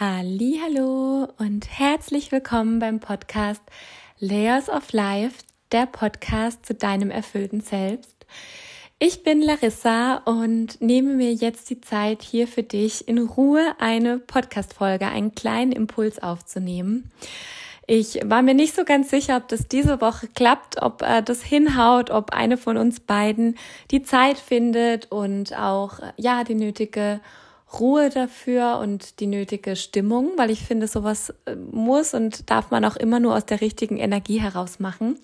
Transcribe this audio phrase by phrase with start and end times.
[0.00, 3.62] Hallo und herzlich willkommen beim Podcast
[4.20, 8.14] Layers of Life, der Podcast zu deinem erfüllten Selbst.
[9.00, 14.20] Ich bin Larissa und nehme mir jetzt die Zeit hier für dich in Ruhe eine
[14.20, 17.10] Podcast Folge, einen kleinen Impuls aufzunehmen.
[17.88, 21.42] Ich war mir nicht so ganz sicher, ob das diese Woche klappt, ob äh, das
[21.42, 23.58] hinhaut, ob eine von uns beiden
[23.90, 27.20] die Zeit findet und auch ja die nötige
[27.78, 32.84] Ruhe dafür und die nötige Stimmung, weil ich finde, sowas äh, muss und darf man
[32.84, 35.18] auch immer nur aus der richtigen Energie heraus machen.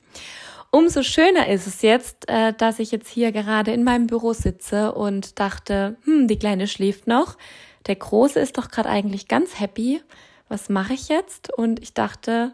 [0.71, 4.93] Umso schöner ist es jetzt, äh, dass ich jetzt hier gerade in meinem Büro sitze
[4.93, 7.39] und dachte, hm, die Kleine schläft noch.
[7.87, 10.03] Der Große ist doch gerade eigentlich ganz happy.
[10.49, 11.53] Was mache ich jetzt?
[11.53, 12.53] Und ich dachte,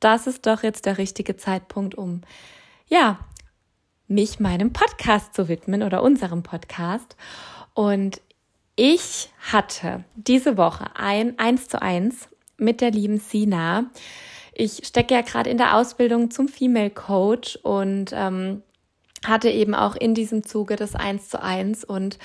[0.00, 2.20] das ist doch jetzt der richtige Zeitpunkt, um,
[2.88, 3.18] ja,
[4.06, 7.16] mich meinem Podcast zu widmen oder unserem Podcast.
[7.74, 8.20] Und
[8.76, 13.86] ich hatte diese Woche ein 1 zu 1 mit der lieben Sina.
[14.52, 18.62] Ich stecke ja gerade in der Ausbildung zum Female Coach und ähm,
[19.26, 22.18] hatte eben auch in diesem Zuge das 1 zu 1 und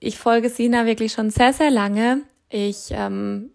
[0.00, 2.22] ich folge Sina wirklich schon sehr, sehr lange.
[2.50, 3.50] Ich ähm,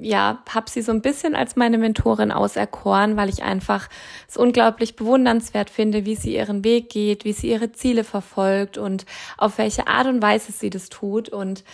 [0.00, 3.88] ja, habe sie so ein bisschen als meine Mentorin auserkoren, weil ich einfach
[4.28, 9.06] es unglaublich bewundernswert finde, wie sie ihren Weg geht, wie sie ihre Ziele verfolgt und
[9.36, 11.28] auf welche Art und Weise sie das tut.
[11.28, 11.64] Und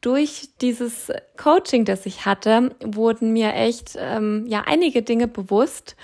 [0.00, 5.96] durch dieses Coaching, das ich hatte, wurden mir echt ähm, ja einige Dinge bewusst.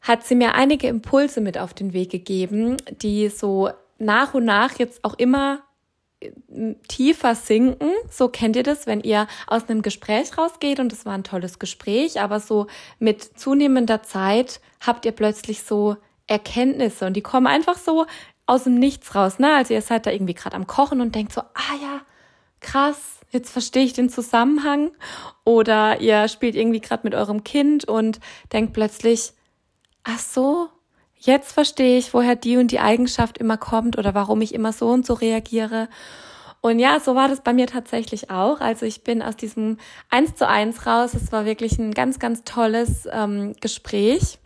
[0.00, 4.78] Hat sie mir einige Impulse mit auf den Weg gegeben, die so nach und nach
[4.78, 5.60] jetzt auch immer
[6.88, 7.90] tiefer sinken.
[8.10, 11.58] So kennt ihr das, wenn ihr aus einem Gespräch rausgeht und es war ein tolles
[11.58, 12.66] Gespräch, aber so
[12.98, 18.06] mit zunehmender Zeit habt ihr plötzlich so Erkenntnisse und die kommen einfach so
[18.46, 19.38] aus dem Nichts raus.
[19.38, 19.54] Ne?
[19.54, 22.00] Also ihr seid da irgendwie gerade am Kochen und denkt so, ah ja,
[22.60, 24.90] krass, jetzt verstehe ich den Zusammenhang.
[25.44, 28.20] Oder ihr spielt irgendwie gerade mit eurem Kind und
[28.52, 29.32] denkt plötzlich,
[30.04, 30.68] ach so,
[31.22, 34.88] Jetzt verstehe ich, woher die und die Eigenschaft immer kommt oder warum ich immer so
[34.88, 35.88] und so reagiere.
[36.62, 38.60] Und ja, so war das bei mir tatsächlich auch.
[38.60, 39.76] Also ich bin aus diesem
[40.08, 41.12] eins zu eins raus.
[41.12, 44.38] Es war wirklich ein ganz, ganz tolles ähm, Gespräch,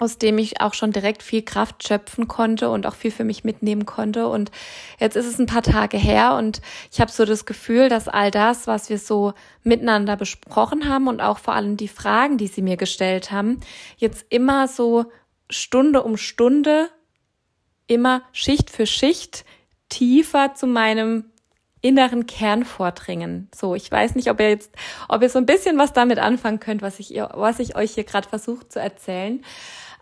[0.00, 3.44] aus dem ich auch schon direkt viel Kraft schöpfen konnte und auch viel für mich
[3.44, 4.26] mitnehmen konnte.
[4.26, 4.50] Und
[4.98, 8.32] jetzt ist es ein paar Tage her und ich habe so das Gefühl, dass all
[8.32, 12.62] das, was wir so miteinander besprochen haben und auch vor allem die Fragen, die sie
[12.62, 13.60] mir gestellt haben,
[13.98, 15.06] jetzt immer so
[15.50, 16.88] Stunde um Stunde
[17.86, 19.44] immer Schicht für Schicht
[19.88, 21.24] tiefer zu meinem
[21.82, 23.48] inneren Kern vordringen.
[23.54, 24.70] So, ich weiß nicht, ob ihr jetzt,
[25.08, 28.04] ob ihr so ein bisschen was damit anfangen könnt, was ich, was ich euch hier
[28.04, 29.44] gerade versucht zu erzählen.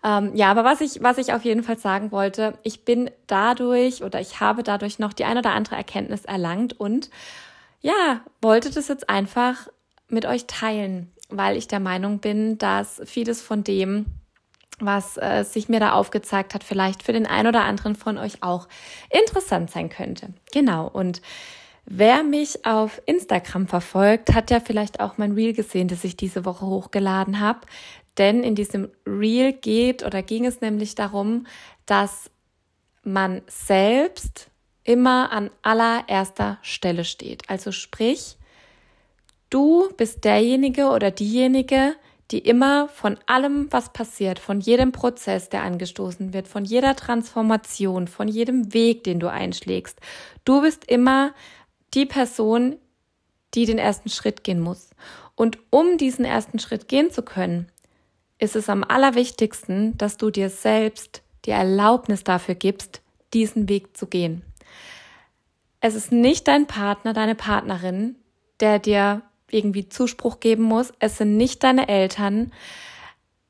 [0.03, 4.03] Ähm, ja, aber was ich, was ich auf jeden Fall sagen wollte, ich bin dadurch
[4.03, 7.09] oder ich habe dadurch noch die ein oder andere Erkenntnis erlangt und
[7.81, 9.67] ja, wollte das jetzt einfach
[10.07, 14.05] mit euch teilen, weil ich der Meinung bin, dass vieles von dem,
[14.85, 18.41] was äh, sich mir da aufgezeigt hat, vielleicht für den einen oder anderen von euch
[18.43, 18.67] auch
[19.09, 20.33] interessant sein könnte.
[20.51, 20.87] Genau.
[20.87, 21.21] Und
[21.85, 26.45] wer mich auf Instagram verfolgt, hat ja vielleicht auch mein Reel gesehen, das ich diese
[26.45, 27.61] Woche hochgeladen habe.
[28.17, 31.47] Denn in diesem Reel geht oder ging es nämlich darum,
[31.85, 32.29] dass
[33.03, 34.49] man selbst
[34.83, 37.49] immer an allererster Stelle steht.
[37.49, 38.37] Also sprich,
[39.49, 41.95] du bist derjenige oder diejenige,
[42.31, 48.07] die immer von allem, was passiert, von jedem Prozess, der angestoßen wird, von jeder Transformation,
[48.07, 49.99] von jedem Weg, den du einschlägst,
[50.45, 51.33] du bist immer
[51.93, 52.77] die Person,
[53.53, 54.91] die den ersten Schritt gehen muss.
[55.35, 57.67] Und um diesen ersten Schritt gehen zu können,
[58.39, 63.01] ist es am allerwichtigsten, dass du dir selbst die Erlaubnis dafür gibst,
[63.33, 64.43] diesen Weg zu gehen.
[65.79, 68.15] Es ist nicht dein Partner, deine Partnerin,
[68.59, 70.93] der dir irgendwie Zuspruch geben muss.
[70.99, 72.51] Es sind nicht deine Eltern.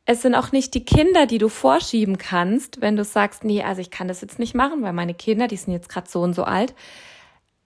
[0.06, 3.81] Es sind auch nicht die Kinder, die du vorschieben kannst, wenn du sagst, nee, also
[3.81, 6.33] ich kann das jetzt nicht machen, weil meine Kinder, die sind jetzt gerade so und
[6.33, 6.74] so alt.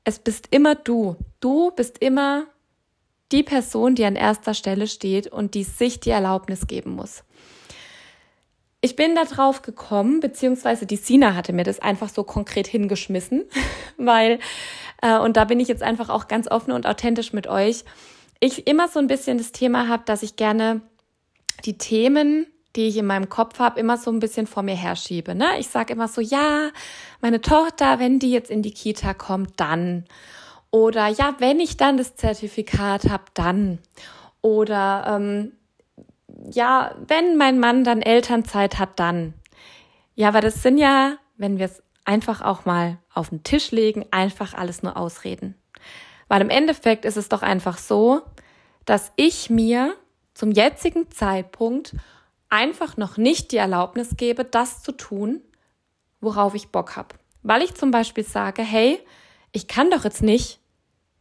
[0.04, 1.16] Es bist immer du.
[1.40, 2.46] Du bist immer
[3.32, 7.24] die Person, die an erster Stelle steht und die sich die Erlaubnis geben muss.
[8.82, 13.46] Ich bin da drauf gekommen, beziehungsweise die Sina hatte mir das einfach so konkret hingeschmissen,
[13.98, 14.40] weil,
[15.02, 17.84] äh, und da bin ich jetzt einfach auch ganz offen und authentisch mit euch,
[18.46, 20.82] ich immer so ein bisschen das Thema habe, dass ich gerne
[21.66, 25.36] die Themen, die ich in meinem Kopf habe, immer so ein bisschen vor mir herschiebe.
[25.36, 25.60] Ne?
[25.60, 26.70] Ich sage immer so, ja,
[27.22, 30.06] meine Tochter, wenn die jetzt in die Kita kommt, dann.
[30.72, 33.80] Oder ja, wenn ich dann das Zertifikat habe, dann.
[34.42, 35.54] Oder ähm,
[36.52, 39.34] ja, wenn mein Mann dann Elternzeit hat, dann.
[40.16, 44.06] Ja, aber das sind ja, wenn wir es einfach auch mal auf den Tisch legen,
[44.12, 45.56] einfach alles nur Ausreden.
[46.28, 48.22] Weil im Endeffekt ist es doch einfach so,
[48.86, 49.96] dass ich mir
[50.34, 51.96] zum jetzigen Zeitpunkt
[52.50, 55.42] einfach noch nicht die Erlaubnis gebe, das zu tun,
[56.22, 57.16] worauf ich Bock habe.
[57.44, 59.00] Weil ich zum Beispiel sage, hey,
[59.52, 60.60] ich kann doch jetzt nicht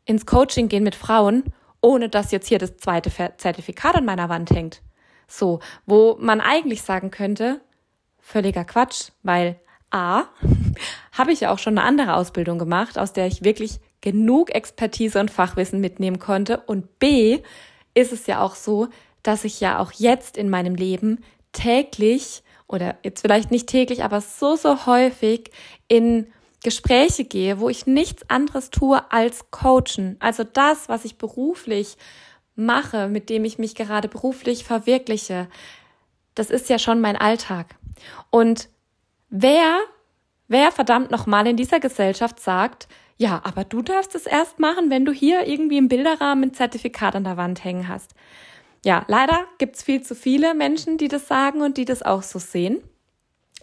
[0.05, 1.45] ins Coaching gehen mit Frauen,
[1.81, 4.83] ohne dass jetzt hier das zweite Zertifikat an meiner Wand hängt.
[5.27, 7.61] So, wo man eigentlich sagen könnte,
[8.21, 9.61] völliger Quatsch, weil
[9.91, 10.25] A,
[11.13, 15.19] habe ich ja auch schon eine andere Ausbildung gemacht, aus der ich wirklich genug Expertise
[15.19, 16.59] und Fachwissen mitnehmen konnte.
[16.59, 17.41] Und B,
[17.95, 18.89] ist es ja auch so,
[19.23, 24.21] dass ich ja auch jetzt in meinem Leben täglich oder jetzt vielleicht nicht täglich, aber
[24.21, 25.51] so, so häufig
[25.89, 26.27] in
[26.63, 30.17] Gespräche gehe, wo ich nichts anderes tue als coachen.
[30.21, 31.97] Also das, was ich beruflich
[32.57, 35.49] mache, mit dem ich mich gerade beruflich verwirkliche,
[36.35, 37.77] das ist ja schon mein Alltag.
[38.29, 38.69] Und
[39.31, 39.79] wer,
[40.49, 45.05] wer verdammt nochmal in dieser Gesellschaft sagt, ja, aber du darfst es erst machen, wenn
[45.05, 48.15] du hier irgendwie im Bilderrahmen ein Zertifikat an der Wand hängen hast.
[48.85, 52.39] Ja, leider gibt's viel zu viele Menschen, die das sagen und die das auch so
[52.39, 52.83] sehen.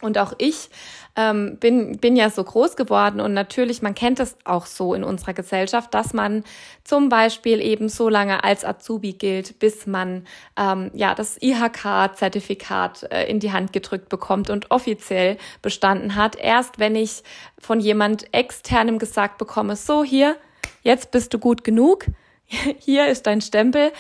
[0.02, 0.70] Und auch ich
[1.16, 5.04] ähm, bin, bin ja so groß geworden und natürlich, man kennt es auch so in
[5.04, 6.44] unserer Gesellschaft, dass man
[6.84, 10.26] zum Beispiel eben so lange als Azubi gilt, bis man
[10.58, 16.38] ähm, ja das IHK-Zertifikat äh, in die Hand gedrückt bekommt und offiziell bestanden hat.
[16.38, 17.24] Erst wenn ich
[17.60, 20.38] von jemand externem gesagt bekomme, so hier,
[20.82, 22.06] jetzt bist du gut genug,
[22.46, 23.92] hier ist dein Stempel,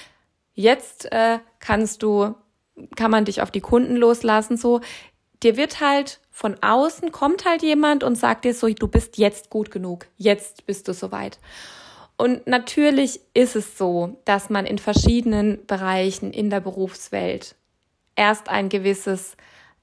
[0.53, 2.35] jetzt äh, kannst du
[2.95, 4.81] kann man dich auf die Kunden loslassen, so
[5.43, 9.49] dir wird halt von außen kommt halt jemand und sagt dir so, du bist jetzt
[9.49, 11.39] gut genug, jetzt bist du soweit.
[12.17, 17.55] Und natürlich ist es so, dass man in verschiedenen Bereichen in der Berufswelt
[18.15, 19.35] erst ein gewisses,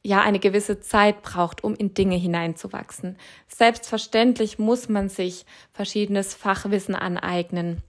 [0.03, 3.17] ja, eine gewisse Zeit braucht, um in Dinge hineinzuwachsen.
[3.49, 7.83] Selbstverständlich muss man sich verschiedenes Fachwissen aneignen,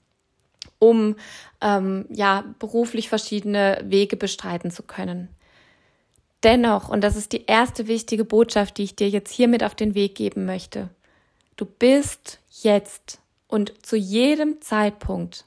[0.80, 1.16] um
[1.62, 5.30] ähm, ja beruflich verschiedene Wege bestreiten zu können.
[6.44, 9.94] Dennoch, und das ist die erste wichtige Botschaft, die ich dir jetzt hiermit auf den
[9.94, 10.90] Weg geben möchte,
[11.58, 15.46] du bist jetzt und zu jedem Zeitpunkt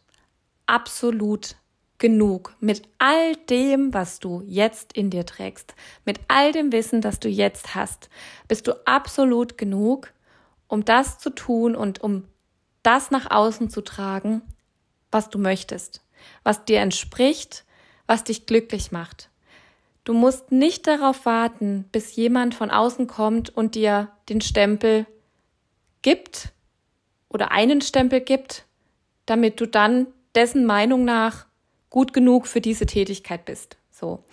[0.67, 1.57] absolut
[1.99, 5.75] genug mit all dem, was du jetzt in dir trägst,
[6.05, 8.11] mit all dem Wissen, das du jetzt hast,
[8.49, 10.13] bist du absolut genug,
[10.67, 12.25] um das zu tun und um
[12.83, 14.43] das nach außen zu tragen,
[15.11, 16.03] was du möchtest,
[16.43, 17.65] was dir entspricht,
[18.07, 19.31] was dich glücklich macht.
[20.05, 25.07] Du musst nicht darauf warten, bis jemand von außen kommt und dir den Stempel
[26.03, 26.53] gibt
[27.29, 28.65] oder einen Stempel gibt,
[29.27, 31.47] damit du dann dessen Meinung nach
[31.89, 33.77] gut genug für diese Tätigkeit bist.
[33.91, 34.25] So.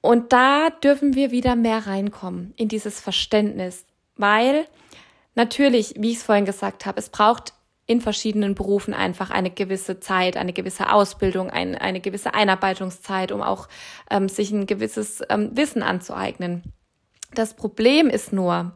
[0.00, 4.68] Und da dürfen wir wieder mehr reinkommen in dieses Verständnis, weil
[5.34, 7.54] natürlich, wie ich es vorhin gesagt habe, es braucht
[7.86, 13.42] in verschiedenen Berufen einfach eine gewisse Zeit, eine gewisse Ausbildung, ein, eine gewisse Einarbeitungszeit, um
[13.42, 13.68] auch
[14.10, 16.62] ähm, sich ein gewisses ähm, Wissen anzueignen.
[17.34, 18.72] Das Problem ist nur,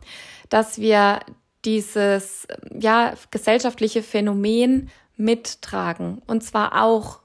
[0.49, 1.21] dass wir
[1.65, 7.21] dieses ja gesellschaftliche Phänomen mittragen und zwar auch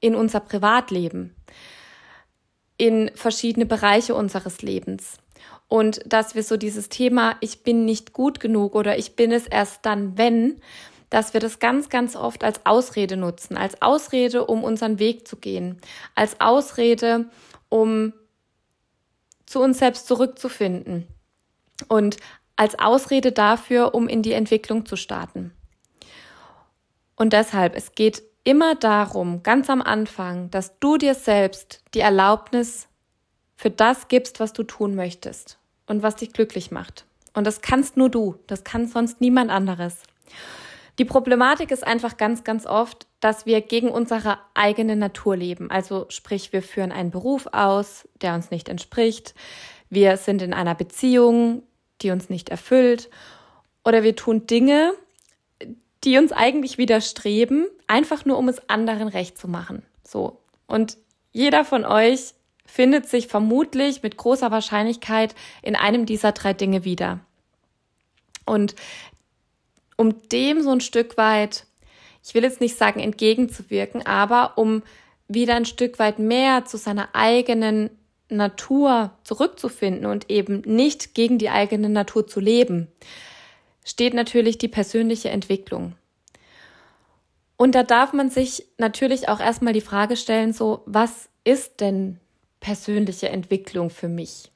[0.00, 1.34] in unser Privatleben,
[2.76, 5.18] in verschiedene Bereiche unseres Lebens.
[5.70, 9.46] Und dass wir so dieses Thema, ich bin nicht gut genug oder ich bin es
[9.46, 10.60] erst dann, wenn,
[11.10, 15.36] dass wir das ganz, ganz oft als Ausrede nutzen, als Ausrede, um unseren Weg zu
[15.36, 15.80] gehen,
[16.16, 17.30] als Ausrede,
[17.68, 18.12] um
[19.46, 21.06] zu uns selbst zurückzufinden.
[21.86, 22.16] Und
[22.56, 25.52] als Ausrede dafür, um in die Entwicklung zu starten.
[27.14, 32.88] Und deshalb, es geht immer darum, ganz am Anfang, dass du dir selbst die Erlaubnis
[33.54, 35.59] für das gibst, was du tun möchtest
[35.90, 37.04] und was dich glücklich macht.
[37.34, 39.98] Und das kannst nur du, das kann sonst niemand anderes.
[40.98, 45.70] Die Problematik ist einfach ganz, ganz oft, dass wir gegen unsere eigene Natur leben.
[45.70, 49.34] Also sprich, wir führen einen Beruf aus, der uns nicht entspricht.
[49.88, 51.62] Wir sind in einer Beziehung,
[52.02, 53.10] die uns nicht erfüllt.
[53.84, 54.92] Oder wir tun Dinge,
[56.04, 59.82] die uns eigentlich widerstreben, einfach nur um es anderen recht zu machen.
[60.06, 60.38] So.
[60.66, 60.98] Und
[61.32, 62.34] jeder von euch
[62.70, 67.20] findet sich vermutlich mit großer Wahrscheinlichkeit in einem dieser drei Dinge wieder.
[68.46, 68.74] Und
[69.96, 71.66] um dem so ein Stück weit,
[72.24, 74.82] ich will jetzt nicht sagen entgegenzuwirken, aber um
[75.28, 77.90] wieder ein Stück weit mehr zu seiner eigenen
[78.28, 82.88] Natur zurückzufinden und eben nicht gegen die eigene Natur zu leben,
[83.84, 85.94] steht natürlich die persönliche Entwicklung.
[87.56, 92.18] Und da darf man sich natürlich auch erstmal die Frage stellen, so, was ist denn
[92.60, 94.50] persönliche Entwicklung für mich?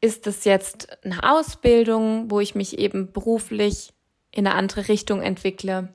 [0.00, 3.92] Ist es jetzt eine Ausbildung, wo ich mich eben beruflich
[4.32, 5.94] in eine andere Richtung entwickle?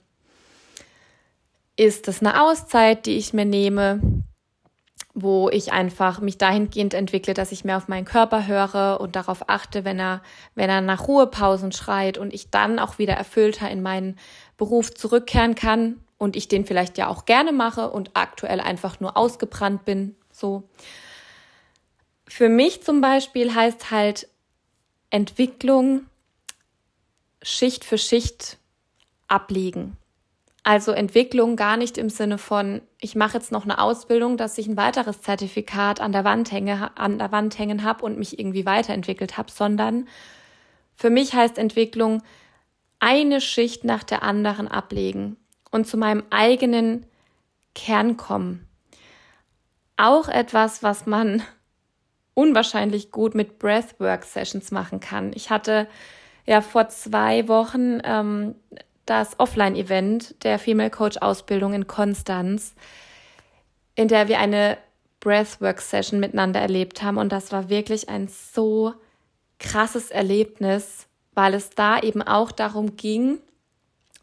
[1.76, 4.24] Ist es eine Auszeit, die ich mir nehme,
[5.14, 9.50] wo ich einfach mich dahingehend entwickle, dass ich mehr auf meinen Körper höre und darauf
[9.50, 10.22] achte, wenn er,
[10.56, 14.18] wenn er nach Ruhepausen schreit und ich dann auch wieder erfüllter in meinen
[14.58, 19.18] Beruf zurückkehren kann und ich den vielleicht ja auch gerne mache und aktuell einfach nur
[19.18, 20.64] ausgebrannt bin, so.
[22.28, 24.28] Für mich zum Beispiel heißt halt
[25.10, 26.06] Entwicklung
[27.42, 28.58] Schicht für Schicht
[29.28, 29.98] ablegen.
[30.64, 34.68] Also Entwicklung gar nicht im Sinne von, ich mache jetzt noch eine Ausbildung, dass ich
[34.68, 38.66] ein weiteres Zertifikat an der Wand hänge, an der Wand hängen habe und mich irgendwie
[38.66, 40.10] weiterentwickelt habe, sondern
[40.96, 42.22] für mich heißt Entwicklung
[43.00, 45.38] eine Schicht nach der anderen ablegen
[45.72, 47.06] und zu meinem eigenen
[47.74, 48.68] Kern kommen.
[49.96, 51.44] Auch etwas, was man
[52.38, 55.32] unwahrscheinlich gut mit Breathwork-Sessions machen kann.
[55.34, 55.88] Ich hatte
[56.46, 58.54] ja vor zwei Wochen ähm,
[59.08, 62.76] das Offline-Event der Female Coach-Ausbildung in Konstanz,
[63.96, 64.78] in der wir eine
[65.20, 67.18] Breathwork-Session miteinander erlebt haben.
[67.18, 68.94] Und das war wirklich ein so
[69.58, 73.40] krasses Erlebnis, weil es da eben auch darum ging,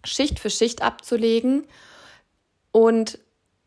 [0.04, 1.64] Schicht für Schicht abzulegen
[2.71, 3.18] und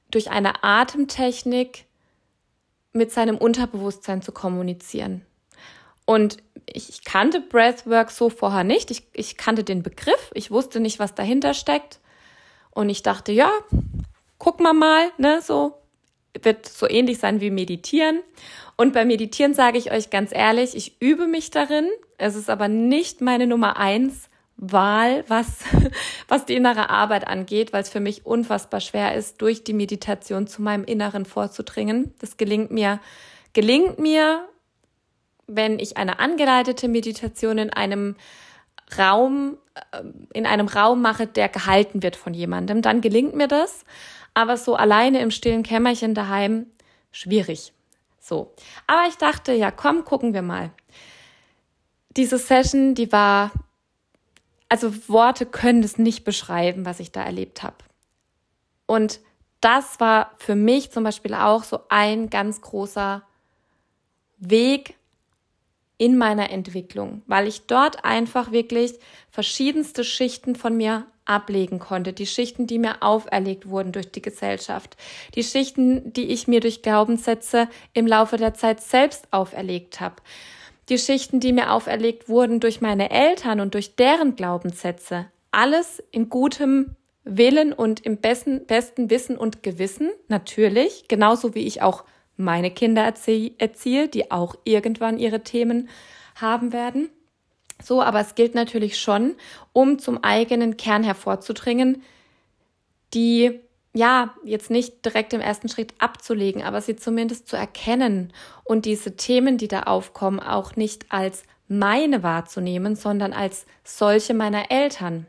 [0.09, 1.86] durch eine Atemtechnik
[2.97, 5.25] mit seinem Unterbewusstsein zu kommunizieren.
[6.05, 8.91] Und ich kannte Breathwork so vorher nicht.
[8.91, 10.31] Ich, ich kannte den Begriff.
[10.33, 11.99] Ich wusste nicht, was dahinter steckt.
[12.71, 13.51] Und ich dachte, ja,
[14.37, 15.73] guck mal mal, ne, so
[16.43, 18.21] wird so ähnlich sein wie Meditieren.
[18.75, 21.89] Und beim Meditieren sage ich euch ganz ehrlich, ich übe mich darin.
[22.17, 25.59] Es ist aber nicht meine Nummer eins Wahl, was,
[26.27, 30.47] was die innere Arbeit angeht, weil es für mich unfassbar schwer ist, durch die Meditation
[30.47, 32.13] zu meinem Inneren vorzudringen.
[32.19, 32.99] Das gelingt mir,
[33.53, 34.47] gelingt mir
[35.47, 38.15] wenn ich eine angeleitete Meditation in einem
[38.97, 39.57] Raum,
[39.91, 43.85] äh, in einem Raum mache, der gehalten wird von jemandem, dann gelingt mir das.
[44.33, 46.67] Aber so alleine im stillen Kämmerchen daheim,
[47.11, 47.73] schwierig.
[48.19, 48.53] So.
[48.85, 50.71] Aber ich dachte, ja, komm, gucken wir mal.
[52.09, 53.51] Diese Session, die war,
[54.69, 57.77] also Worte können es nicht beschreiben, was ich da erlebt habe.
[58.85, 59.19] Und
[59.61, 63.23] das war für mich zum Beispiel auch so ein ganz großer
[64.37, 64.95] Weg
[65.97, 68.93] in meiner Entwicklung, weil ich dort einfach wirklich
[69.31, 72.13] verschiedenste Schichten von mir ablegen konnte.
[72.13, 74.95] Die Schichten, die mir auferlegt wurden durch die Gesellschaft.
[75.35, 80.15] Die Schichten, die ich mir durch Glaubenssätze im Laufe der Zeit selbst auferlegt habe.
[80.89, 85.27] Die Schichten, die mir auferlegt wurden durch meine Eltern und durch deren Glaubenssätze.
[85.51, 91.81] Alles in gutem Willen und im besten, besten Wissen und Gewissen, natürlich, genauso wie ich
[91.81, 92.05] auch
[92.37, 95.89] meine Kinder erziehe, die auch irgendwann ihre Themen
[96.35, 97.09] haben werden.
[97.83, 99.35] So, aber es gilt natürlich schon,
[99.73, 102.01] um zum eigenen Kern hervorzudringen,
[103.13, 103.59] die
[103.97, 108.31] ja, jetzt nicht direkt im ersten Schritt abzulegen, aber sie zumindest zu erkennen
[108.63, 114.71] und diese Themen, die da aufkommen, auch nicht als meine wahrzunehmen, sondern als solche meiner
[114.71, 115.25] Eltern.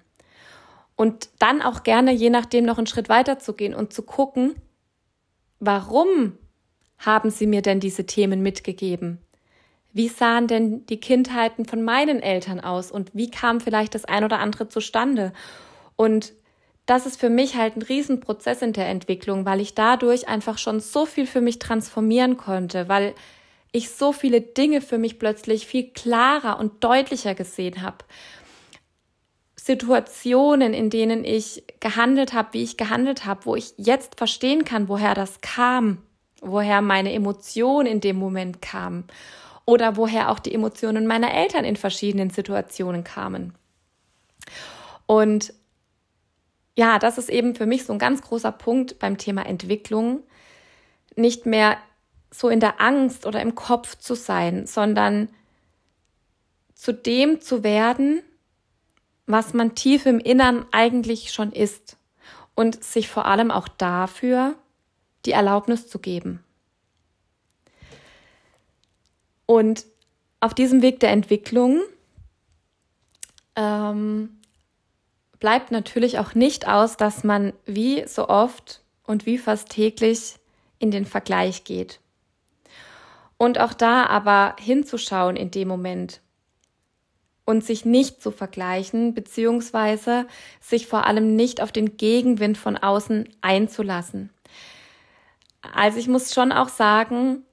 [0.96, 4.56] Und dann auch gerne, je nachdem, noch einen Schritt weiter zu gehen und zu gucken,
[5.60, 6.36] warum
[6.98, 9.18] haben Sie mir denn diese Themen mitgegeben?
[9.92, 14.24] Wie sahen denn die Kindheiten von meinen Eltern aus und wie kam vielleicht das ein
[14.24, 15.32] oder andere zustande?
[15.96, 16.34] Und
[16.88, 20.80] das ist für mich halt ein Riesenprozess in der Entwicklung, weil ich dadurch einfach schon
[20.80, 23.14] so viel für mich transformieren konnte, weil
[23.72, 27.98] ich so viele Dinge für mich plötzlich viel klarer und deutlicher gesehen habe.
[29.56, 34.88] Situationen, in denen ich gehandelt habe, wie ich gehandelt habe, wo ich jetzt verstehen kann,
[34.88, 35.98] woher das kam
[36.40, 39.04] woher meine Emotion in dem Moment kam
[39.64, 43.54] oder woher auch die Emotionen meiner Eltern in verschiedenen Situationen kamen.
[45.06, 45.52] Und
[46.78, 50.22] ja, das ist eben für mich so ein ganz großer Punkt beim Thema Entwicklung,
[51.16, 51.76] nicht mehr
[52.30, 55.28] so in der Angst oder im Kopf zu sein, sondern
[56.74, 58.22] zu dem zu werden,
[59.26, 61.96] was man tief im Innern eigentlich schon ist
[62.54, 64.54] und sich vor allem auch dafür
[65.26, 66.44] die Erlaubnis zu geben.
[69.46, 69.84] Und
[70.38, 71.80] auf diesem Weg der Entwicklung
[73.56, 74.37] ähm,
[75.40, 80.36] bleibt natürlich auch nicht aus, dass man wie so oft und wie fast täglich
[80.78, 82.00] in den Vergleich geht.
[83.36, 86.20] Und auch da aber hinzuschauen in dem Moment
[87.44, 90.26] und sich nicht zu vergleichen, beziehungsweise
[90.60, 94.30] sich vor allem nicht auf den Gegenwind von außen einzulassen.
[95.62, 97.44] Also ich muss schon auch sagen,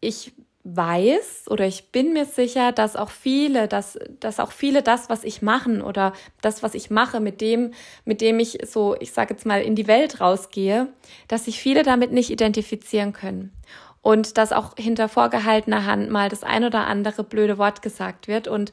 [0.00, 0.32] ich
[0.76, 5.24] weiß oder ich bin mir sicher, dass auch viele, dass, dass auch viele das, was
[5.24, 7.72] ich machen oder das, was ich mache, mit dem,
[8.04, 10.88] mit dem ich so, ich sage jetzt mal, in die Welt rausgehe,
[11.28, 13.52] dass sich viele damit nicht identifizieren können.
[14.00, 18.46] Und dass auch hinter vorgehaltener Hand mal das ein oder andere blöde Wort gesagt wird.
[18.46, 18.72] Und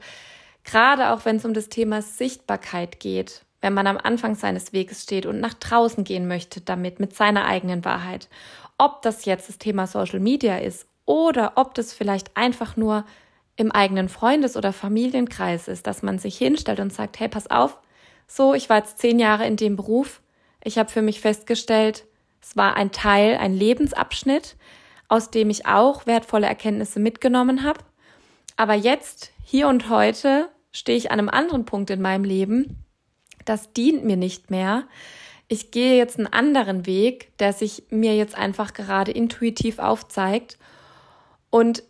[0.64, 5.04] gerade auch wenn es um das Thema Sichtbarkeit geht, wenn man am Anfang seines Weges
[5.04, 8.30] steht und nach draußen gehen möchte damit, mit seiner eigenen Wahrheit.
[8.78, 13.05] Ob das jetzt das Thema Social Media ist oder ob das vielleicht einfach nur
[13.55, 17.79] im eigenen Freundes- oder Familienkreis ist, dass man sich hinstellt und sagt, hey, pass auf,
[18.27, 20.21] so, ich war jetzt zehn Jahre in dem Beruf,
[20.63, 22.05] ich habe für mich festgestellt,
[22.41, 24.55] es war ein Teil, ein Lebensabschnitt,
[25.07, 27.79] aus dem ich auch wertvolle Erkenntnisse mitgenommen habe.
[28.57, 32.83] Aber jetzt, hier und heute, stehe ich an einem anderen Punkt in meinem Leben.
[33.45, 34.83] Das dient mir nicht mehr.
[35.47, 40.57] Ich gehe jetzt einen anderen Weg, der sich mir jetzt einfach gerade intuitiv aufzeigt.
[41.50, 41.84] Und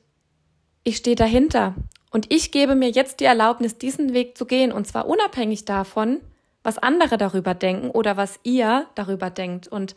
[0.84, 1.76] ich stehe dahinter.
[2.12, 4.72] Und ich gebe mir jetzt die Erlaubnis, diesen Weg zu gehen.
[4.72, 6.22] Und zwar unabhängig davon,
[6.64, 9.68] was andere darüber denken oder was ihr darüber denkt.
[9.68, 9.96] Und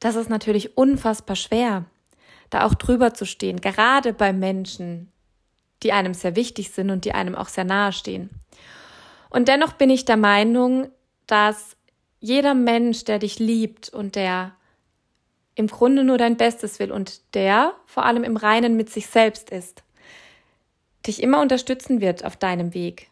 [0.00, 1.84] das ist natürlich unfassbar schwer,
[2.50, 5.10] da auch drüber zu stehen, gerade bei Menschen,
[5.82, 8.30] die einem sehr wichtig sind und die einem auch sehr nahe stehen.
[9.30, 10.88] Und dennoch bin ich der Meinung,
[11.26, 11.76] dass
[12.20, 14.52] jeder Mensch, der dich liebt und der
[15.54, 19.50] im Grunde nur dein Bestes will und der vor allem im Reinen mit sich selbst
[19.50, 19.84] ist,
[21.06, 23.10] dich immer unterstützen wird auf deinem Weg,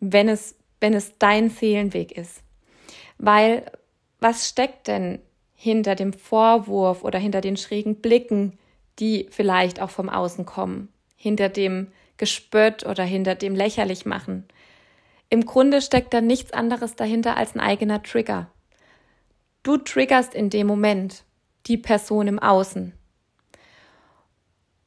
[0.00, 2.42] wenn es, wenn es dein Seelenweg ist.
[3.18, 3.64] Weil
[4.20, 5.20] was steckt denn
[5.54, 8.58] hinter dem Vorwurf oder hinter den schrägen Blicken,
[8.98, 14.44] die vielleicht auch vom Außen kommen, hinter dem Gespött oder hinter dem lächerlich machen?
[15.28, 18.50] Im Grunde steckt da nichts anderes dahinter als ein eigener Trigger.
[19.62, 21.24] Du triggerst in dem Moment
[21.66, 22.92] die Person im Außen.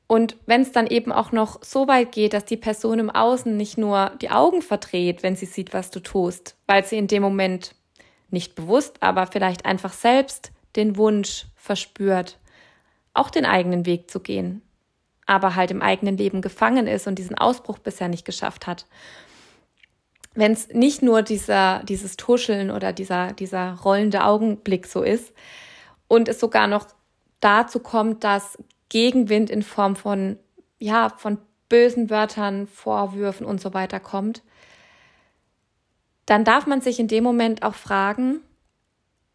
[0.08, 3.56] Und wenn es dann eben auch noch so weit geht, dass die Person im Außen
[3.58, 7.24] nicht nur die Augen verdreht, wenn sie sieht, was du tust, weil sie in dem
[7.24, 7.74] Moment
[8.30, 12.38] nicht bewusst, aber vielleicht einfach selbst den Wunsch verspürt,
[13.14, 14.62] auch den eigenen Weg zu gehen,
[15.26, 18.86] aber halt im eigenen Leben gefangen ist und diesen Ausbruch bisher nicht geschafft hat.
[20.36, 25.34] Wenn es nicht nur dieser, dieses Tuscheln oder dieser, dieser rollende Augenblick so ist,
[26.08, 26.88] und es sogar noch
[27.40, 28.58] dazu kommt, dass
[28.90, 30.38] Gegenwind in Form von,
[30.80, 31.38] ja, von
[31.70, 34.44] bösen Wörtern, Vorwürfen und so weiter kommt,
[36.26, 38.42] dann darf man sich in dem Moment auch fragen,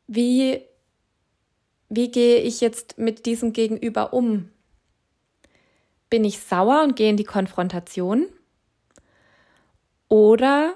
[0.06, 0.62] wie,
[1.88, 4.50] wie gehe ich jetzt mit diesem Gegenüber um?
[6.09, 8.26] Bin ich sauer und gehe in die Konfrontation?
[10.09, 10.74] Oder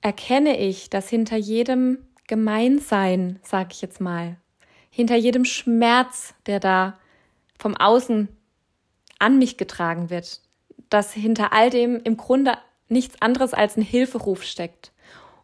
[0.00, 4.38] erkenne ich, dass hinter jedem Gemeinsein, sag ich jetzt mal,
[4.90, 6.98] hinter jedem Schmerz, der da
[7.58, 8.28] vom Außen
[9.18, 10.40] an mich getragen wird,
[10.90, 12.56] dass hinter all dem im Grunde
[12.88, 14.92] nichts anderes als ein Hilferuf steckt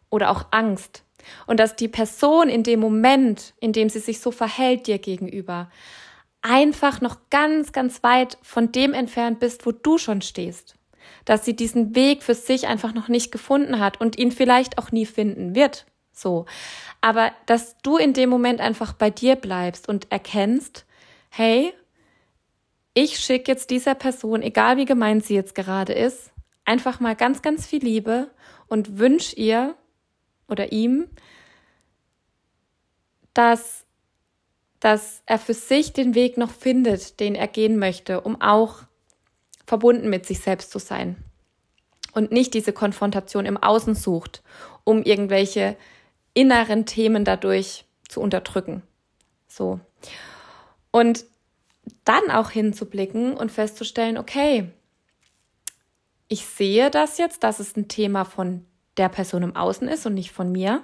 [0.09, 1.03] oder auch Angst.
[1.47, 5.69] Und dass die Person in dem Moment, in dem sie sich so verhält dir gegenüber,
[6.41, 10.75] einfach noch ganz, ganz weit von dem entfernt bist, wo du schon stehst.
[11.25, 14.91] Dass sie diesen Weg für sich einfach noch nicht gefunden hat und ihn vielleicht auch
[14.91, 15.85] nie finden wird.
[16.15, 16.45] So.
[17.01, 20.85] Aber dass du in dem Moment einfach bei dir bleibst und erkennst,
[21.29, 21.73] hey,
[22.93, 26.31] ich schicke jetzt dieser Person, egal wie gemein sie jetzt gerade ist,
[26.63, 28.31] einfach mal ganz, ganz viel Liebe
[28.67, 29.75] und wünsche ihr
[30.47, 31.07] oder ihm,
[33.33, 33.85] dass,
[34.79, 38.83] dass er für sich den Weg noch findet, den er gehen möchte, um auch
[39.67, 41.17] verbunden mit sich selbst zu sein
[42.13, 44.41] und nicht diese Konfrontation im Außen sucht,
[44.85, 45.75] um irgendwelche
[46.35, 48.83] inneren Themen dadurch zu unterdrücken.
[49.47, 49.79] So.
[50.91, 51.25] Und
[52.03, 54.69] dann auch hinzublicken und festzustellen, okay,
[56.27, 58.65] ich sehe das jetzt, dass es ein Thema von
[58.97, 60.83] der Person im Außen ist und nicht von mir.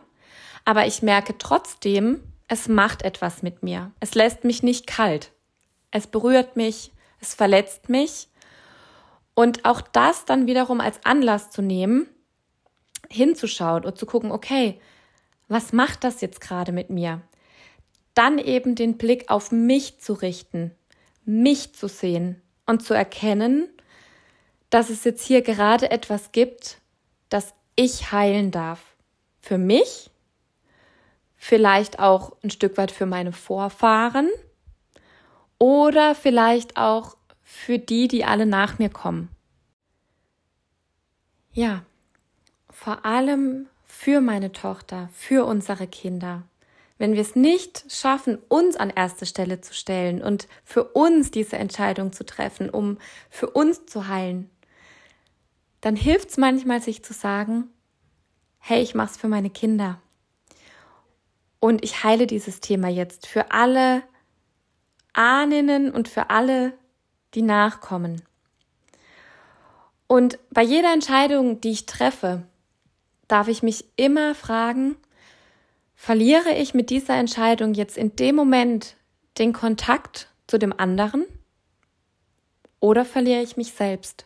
[0.63, 3.91] aber ich merke trotzdem, es macht etwas mit mir.
[3.99, 5.31] Es lässt mich nicht kalt.
[5.89, 8.27] Es berührt mich, es verletzt mich.
[9.33, 12.07] Und auch das dann wiederum als Anlass zu nehmen,
[13.09, 14.79] hinzuschauen und zu gucken, okay,
[15.51, 17.21] was macht das jetzt gerade mit mir?
[18.13, 20.71] Dann eben den Blick auf mich zu richten,
[21.25, 23.67] mich zu sehen und zu erkennen,
[24.69, 26.77] dass es jetzt hier gerade etwas gibt,
[27.27, 28.79] das ich heilen darf.
[29.41, 30.09] Für mich,
[31.35, 34.29] vielleicht auch ein Stück weit für meine Vorfahren
[35.57, 39.27] oder vielleicht auch für die, die alle nach mir kommen.
[41.51, 41.83] Ja,
[42.69, 43.67] vor allem
[44.03, 46.41] für meine Tochter, für unsere Kinder.
[46.97, 51.57] Wenn wir es nicht schaffen, uns an erste Stelle zu stellen und für uns diese
[51.57, 52.97] Entscheidung zu treffen, um
[53.29, 54.49] für uns zu heilen,
[55.81, 57.65] dann hilft es manchmal, sich zu sagen,
[58.57, 60.01] hey, ich mache es für meine Kinder.
[61.59, 64.01] Und ich heile dieses Thema jetzt für alle
[65.13, 66.73] Ahnen und für alle,
[67.35, 68.23] die nachkommen.
[70.07, 72.47] Und bei jeder Entscheidung, die ich treffe,
[73.31, 74.95] darf ich mich immer fragen,
[75.95, 78.95] verliere ich mit dieser Entscheidung jetzt in dem Moment
[79.37, 81.25] den Kontakt zu dem anderen
[82.79, 84.25] oder verliere ich mich selbst?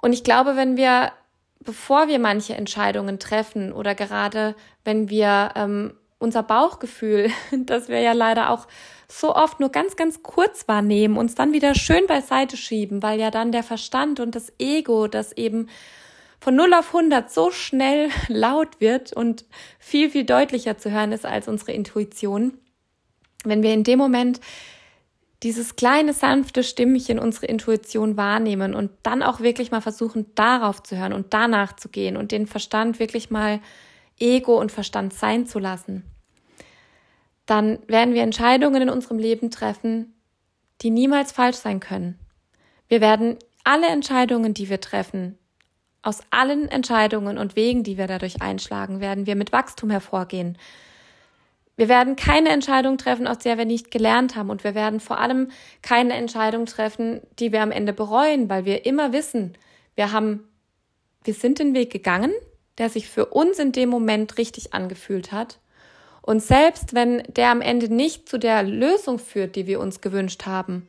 [0.00, 1.12] Und ich glaube, wenn wir,
[1.60, 8.12] bevor wir manche Entscheidungen treffen oder gerade wenn wir ähm, unser Bauchgefühl, das wir ja
[8.12, 8.66] leider auch
[9.08, 13.30] so oft nur ganz, ganz kurz wahrnehmen, uns dann wieder schön beiseite schieben, weil ja
[13.30, 15.68] dann der Verstand und das Ego, das eben
[16.40, 19.44] von 0 auf 100 so schnell laut wird und
[19.78, 22.58] viel, viel deutlicher zu hören ist als unsere Intuition.
[23.44, 24.40] Wenn wir in dem Moment
[25.42, 30.96] dieses kleine sanfte Stimmchen, unsere Intuition wahrnehmen und dann auch wirklich mal versuchen, darauf zu
[30.96, 33.60] hören und danach zu gehen und den Verstand wirklich mal
[34.18, 36.04] Ego und Verstand sein zu lassen,
[37.46, 40.12] dann werden wir Entscheidungen in unserem Leben treffen,
[40.82, 42.18] die niemals falsch sein können.
[42.88, 45.37] Wir werden alle Entscheidungen, die wir treffen,
[46.08, 50.56] aus allen Entscheidungen und Wegen, die wir dadurch einschlagen, werden wir mit Wachstum hervorgehen.
[51.76, 54.48] Wir werden keine Entscheidung treffen, aus der wir nicht gelernt haben.
[54.48, 55.50] Und wir werden vor allem
[55.82, 59.52] keine Entscheidung treffen, die wir am Ende bereuen, weil wir immer wissen,
[59.96, 60.48] wir haben,
[61.24, 62.32] wir sind den Weg gegangen,
[62.78, 65.58] der sich für uns in dem Moment richtig angefühlt hat.
[66.22, 70.46] Und selbst wenn der am Ende nicht zu der Lösung führt, die wir uns gewünscht
[70.46, 70.88] haben,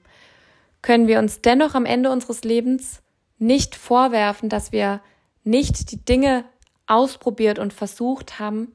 [0.82, 3.02] können wir uns dennoch am Ende unseres Lebens
[3.40, 5.02] nicht vorwerfen, dass wir
[5.44, 6.46] nicht die Dinge
[6.86, 8.72] ausprobiert und versucht haben,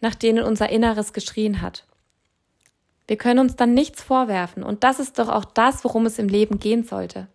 [0.00, 1.84] nach denen unser Inneres geschrien hat.
[3.06, 6.28] Wir können uns dann nichts vorwerfen und das ist doch auch das, worum es im
[6.28, 7.26] Leben gehen sollte.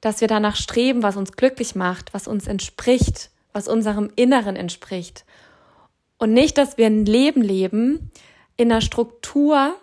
[0.00, 5.24] Dass wir danach streben, was uns glücklich macht, was uns entspricht, was unserem Inneren entspricht.
[6.18, 8.10] Und nicht, dass wir ein Leben leben
[8.56, 9.74] in einer Struktur,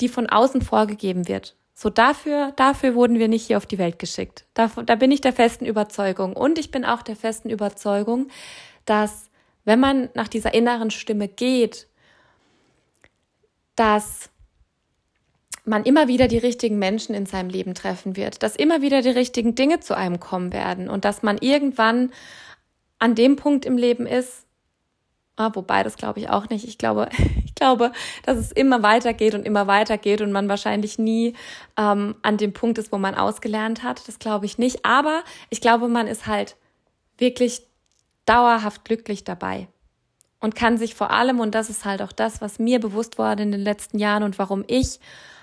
[0.00, 1.56] die von außen vorgegeben wird.
[1.74, 4.46] So dafür, dafür wurden wir nicht hier auf die Welt geschickt.
[4.54, 6.34] Da, da bin ich der festen Überzeugung.
[6.34, 8.28] Und ich bin auch der festen Überzeugung,
[8.84, 9.30] dass
[9.64, 11.88] wenn man nach dieser inneren Stimme geht,
[13.76, 14.30] dass
[15.64, 19.10] man immer wieder die richtigen Menschen in seinem Leben treffen wird, dass immer wieder die
[19.10, 22.12] richtigen Dinge zu einem kommen werden und dass man irgendwann
[22.98, 24.46] an dem Punkt im Leben ist,
[25.54, 26.66] wobei das glaube ich auch nicht.
[26.66, 27.08] Ich glaube,
[27.44, 27.92] ich glaube,
[28.24, 31.34] dass es immer weitergeht und immer weitergeht und man wahrscheinlich nie
[31.76, 34.06] ähm, an dem Punkt ist, wo man ausgelernt hat.
[34.08, 34.84] Das glaube ich nicht.
[34.84, 36.56] Aber ich glaube, man ist halt
[37.18, 37.62] wirklich
[38.26, 39.68] dauerhaft glücklich dabei
[40.42, 43.44] und kann sich vor allem, und das ist halt auch das, was mir bewusst wurde
[43.44, 44.98] in den letzten Jahren und warum ich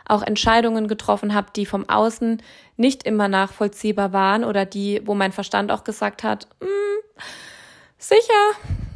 [0.06, 2.42] auch Entscheidungen getroffen habe, die vom Außen
[2.76, 6.70] nicht immer nachvollziehbar waren oder die, wo mein Verstand auch gesagt hat, hm,
[7.98, 8.20] sicher,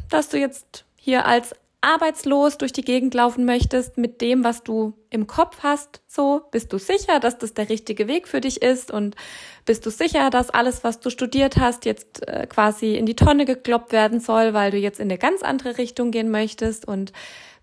[0.09, 4.93] dass du jetzt hier als arbeitslos durch die Gegend laufen möchtest mit dem, was du
[5.09, 8.89] im Kopf hast, so bist du sicher, dass das der richtige Weg für dich ist
[8.89, 9.17] und
[9.65, 13.43] bist du sicher, dass alles, was du studiert hast, jetzt äh, quasi in die Tonne
[13.43, 17.11] gekloppt werden soll, weil du jetzt in eine ganz andere Richtung gehen möchtest und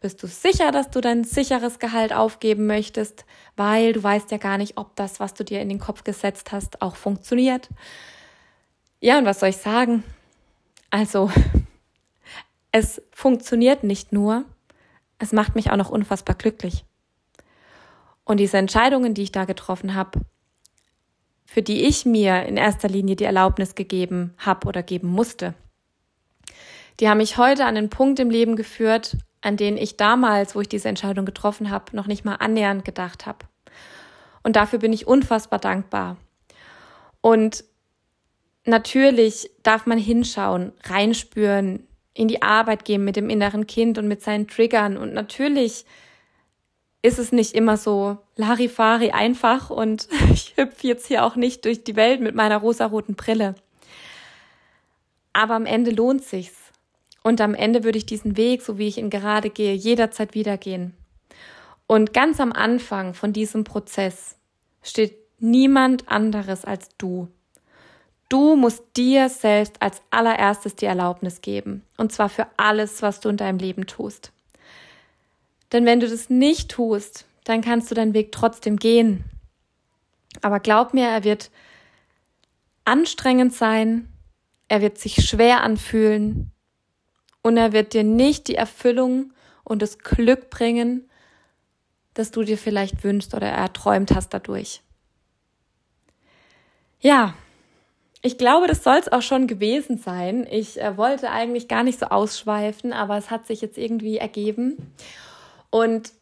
[0.02, 3.24] bist du sicher, dass du dein sicheres Gehalt aufgeben möchtest,
[3.56, 6.52] weil du weißt ja gar nicht, ob das, was du dir in den Kopf gesetzt
[6.52, 7.70] hast, auch funktioniert.
[9.00, 10.04] Ja, und was soll ich sagen?
[10.90, 11.30] Also,
[12.72, 14.44] es funktioniert nicht nur,
[15.18, 16.84] es macht mich auch noch unfassbar glücklich.
[18.24, 20.20] Und diese Entscheidungen, die ich da getroffen habe,
[21.44, 25.54] für die ich mir in erster Linie die Erlaubnis gegeben habe oder geben musste,
[27.00, 30.60] die haben mich heute an den Punkt im Leben geführt, an den ich damals, wo
[30.60, 33.46] ich diese Entscheidung getroffen habe, noch nicht mal annähernd gedacht habe.
[34.42, 36.18] Und dafür bin ich unfassbar dankbar.
[37.20, 37.64] Und
[38.64, 41.86] natürlich darf man hinschauen, reinspüren,
[42.20, 44.98] in die Arbeit gehen mit dem inneren Kind und mit seinen Triggern.
[44.98, 45.86] Und natürlich
[47.00, 51.82] ist es nicht immer so Larifari einfach und ich hüpfe jetzt hier auch nicht durch
[51.82, 53.54] die Welt mit meiner rosaroten Brille.
[55.32, 56.58] Aber am Ende lohnt sich's.
[57.22, 60.58] Und am Ende würde ich diesen Weg, so wie ich ihn gerade gehe, jederzeit wieder
[60.58, 60.94] gehen.
[61.86, 64.36] Und ganz am Anfang von diesem Prozess
[64.82, 67.28] steht niemand anderes als du.
[68.30, 71.84] Du musst dir selbst als allererstes die Erlaubnis geben.
[71.96, 74.32] Und zwar für alles, was du in deinem Leben tust.
[75.72, 79.24] Denn wenn du das nicht tust, dann kannst du deinen Weg trotzdem gehen.
[80.42, 81.50] Aber glaub mir, er wird
[82.84, 84.08] anstrengend sein,
[84.68, 86.52] er wird sich schwer anfühlen
[87.42, 89.32] und er wird dir nicht die Erfüllung
[89.64, 91.10] und das Glück bringen,
[92.14, 94.82] das du dir vielleicht wünschst oder erträumt hast dadurch.
[97.00, 97.34] Ja,
[98.22, 100.46] ich glaube, das soll es auch schon gewesen sein.
[100.50, 104.94] Ich äh, wollte eigentlich gar nicht so ausschweifen, aber es hat sich jetzt irgendwie ergeben.
[105.70, 106.12] Und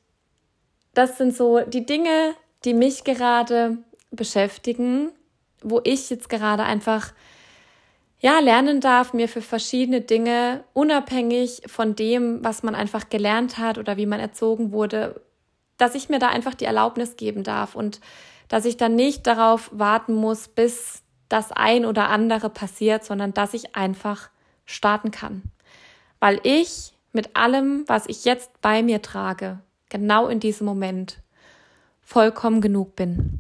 [0.95, 2.35] das sind so die Dinge,
[2.65, 3.79] die mich gerade
[4.11, 5.11] beschäftigen,
[5.63, 7.13] wo ich jetzt gerade einfach
[8.21, 13.79] ja lernen darf, mir für verschiedene Dinge unabhängig von dem, was man einfach gelernt hat
[13.79, 15.21] oder wie man erzogen wurde,
[15.77, 18.01] dass ich mir da einfach die Erlaubnis geben darf und
[18.49, 23.55] dass ich dann nicht darauf warten muss, bis das ein oder andere passiert, sondern dass
[23.55, 24.31] ich einfach
[24.65, 25.43] starten kann.
[26.21, 31.21] Weil ich mit allem, was ich jetzt bei mir trage, genau in diesem Moment
[32.01, 33.39] vollkommen genug bin.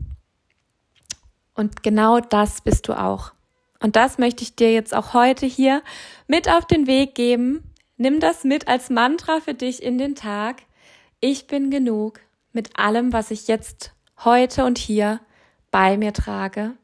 [1.54, 3.32] Und genau das bist du auch.
[3.80, 5.82] Und das möchte ich dir jetzt auch heute hier
[6.26, 7.62] mit auf den Weg geben.
[7.96, 10.62] Nimm das mit als Mantra für dich in den Tag.
[11.20, 12.20] Ich bin genug
[12.52, 13.92] mit allem, was ich jetzt
[14.24, 15.20] heute und hier
[15.70, 16.74] bei mir trage.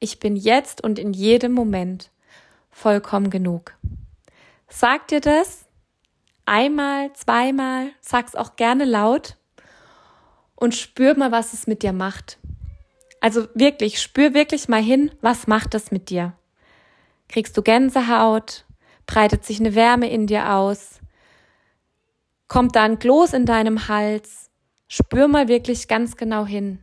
[0.00, 2.10] Ich bin jetzt und in jedem Moment
[2.70, 3.74] vollkommen genug.
[4.68, 5.66] Sag dir das
[6.46, 9.36] einmal, zweimal, sag's auch gerne laut
[10.56, 12.38] und spür mal, was es mit dir macht.
[13.20, 16.34] Also wirklich, spür wirklich mal hin, was macht das mit dir?
[17.28, 18.64] Kriegst du Gänsehaut?
[19.06, 21.00] Breitet sich eine Wärme in dir aus?
[22.48, 24.50] Kommt da ein Kloß in deinem Hals?
[24.88, 26.80] Spür mal wirklich ganz genau hin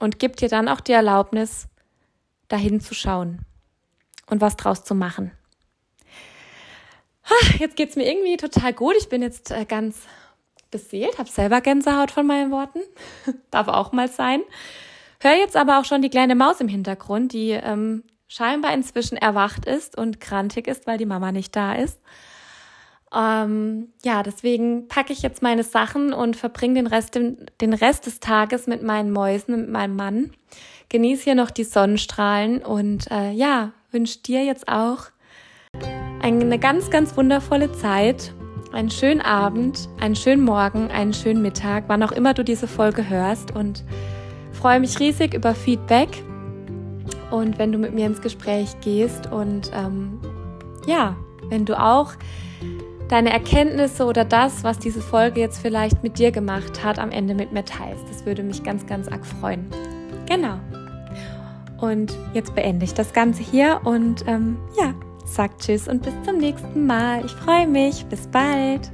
[0.00, 1.67] und gib dir dann auch die Erlaubnis,
[2.48, 3.40] dahin zu schauen
[4.26, 5.32] und was draus zu machen
[7.58, 8.94] jetzt geht's mir irgendwie total gut.
[8.98, 10.02] Ich bin jetzt äh, ganz
[10.70, 12.80] beseelt, habe selber Gänsehaut von meinen Worten.
[13.50, 14.42] Darf auch mal sein.
[15.20, 19.64] Hör jetzt aber auch schon die kleine Maus im Hintergrund, die ähm, scheinbar inzwischen erwacht
[19.64, 22.00] ist und krantig ist, weil die Mama nicht da ist.
[23.14, 28.20] Ähm, ja, deswegen packe ich jetzt meine Sachen und verbringe den Rest, den Rest des
[28.20, 30.32] Tages mit meinen Mäusen, mit meinem Mann.
[30.90, 35.06] Genieße hier noch die Sonnenstrahlen und äh, ja, wünsche dir jetzt auch
[36.20, 38.34] eine ganz, ganz wundervolle Zeit,
[38.72, 43.08] einen schönen Abend, einen schönen Morgen, einen schönen Mittag, wann auch immer du diese Folge
[43.08, 43.84] hörst und
[44.52, 46.08] freue mich riesig über Feedback
[47.30, 50.20] und wenn du mit mir ins Gespräch gehst und ähm,
[50.86, 51.16] ja,
[51.48, 52.12] wenn du auch
[53.08, 57.34] deine Erkenntnisse oder das, was diese Folge jetzt vielleicht mit dir gemacht hat, am Ende
[57.34, 58.04] mit mir teilst.
[58.08, 59.66] Das würde mich ganz, ganz arg freuen.
[60.26, 60.60] Genau.
[61.80, 64.94] Und jetzt beende ich das Ganze hier und ähm, ja,
[65.28, 67.24] Sag Tschüss und bis zum nächsten Mal.
[67.24, 68.06] Ich freue mich.
[68.06, 68.90] Bis bald.